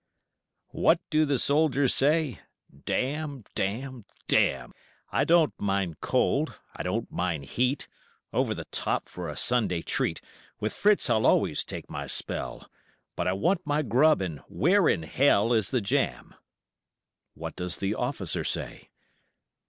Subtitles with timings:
[0.71, 2.39] What do the soldiers say?
[2.85, 3.43] "Dam!
[3.53, 4.05] Dam!
[4.27, 4.73] Dam!
[5.11, 7.87] I don't mind cold, I don't mind heat,
[8.33, 10.19] Over the top for a Sunday treat,
[10.59, 12.67] With Fritz I'll always take my spell,
[13.15, 16.33] But I want my grub, and where in hell Is the jam?"
[17.35, 18.89] What does the officer say?